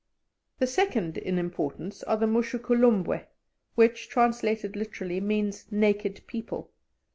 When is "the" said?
0.57-0.65, 2.17-2.25